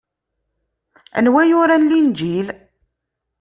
[1.17, 2.47] Anwa yuran Linǧil?